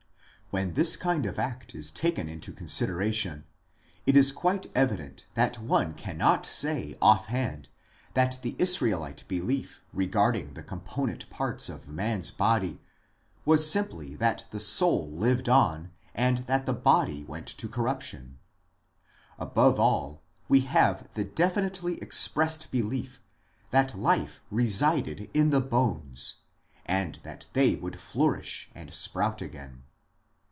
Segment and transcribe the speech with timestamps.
[0.53, 3.45] When this kind of fact is taken into consideration
[4.05, 7.69] it is quite evident that one cannot say off hand
[8.15, 12.81] that the Israelite belief regard ing the component parts of man s body
[13.45, 18.37] was simply that the soul lived on and that the body went to corruption.
[19.39, 23.21] Above all, we have the definitely expressed belief
[23.69, 26.39] that life resided in the bones,
[26.85, 29.83] and that they would flourish and sprout again.